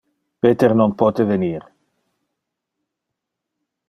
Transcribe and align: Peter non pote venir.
Peter 0.45 0.71
non 0.77 0.95
pote 1.01 1.23
venir. 1.31 1.61